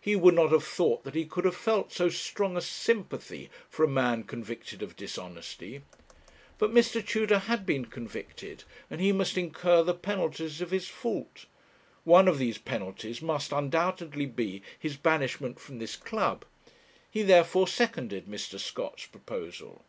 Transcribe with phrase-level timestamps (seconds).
[0.00, 3.84] He would not have thought that he could have felt so strong a sympathy for
[3.84, 5.82] a man convicted of dishonesty.
[6.58, 7.06] But, Mr.
[7.06, 11.46] Tudor had been convicted, and he must incur the penalties of his fault.
[12.02, 16.44] One of these penalties must, undoubtedly, be his banishment from this club.
[17.08, 18.58] He therefore seconded Mr.
[18.58, 19.84] Scott's proposal.'